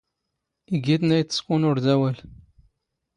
[0.75, 2.17] ⵉⴳⵉⵜⵏ ⴰⴷ ⵉⵜⵜⵚⴽⵓⵏ ⵓⵔ ⴷ ⴰⵡⴰⵍ.